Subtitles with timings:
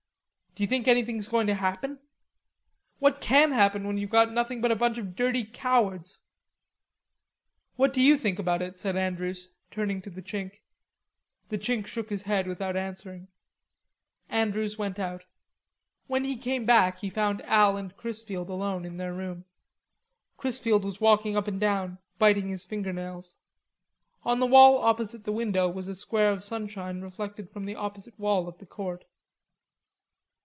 [0.53, 1.97] "D'you think anything's going to happen?"
[2.99, 6.19] "What can happen when you've got nothing but a bunch of dirty cowards?"
[7.77, 10.59] "What d'you think about it?" said Andrews, turning to the Chink.
[11.47, 13.29] The Chink shook his head without answering.
[14.27, 15.23] Andrews went out.
[16.07, 19.45] When he cams back he found Al and Chrisfield alone in their room.
[20.35, 23.37] Chrisfield was walking up and down, biting his finger nails.
[24.25, 28.19] On the wall opposite the window was a square of sunshine reflected from the opposite
[28.19, 29.05] wall of the Court.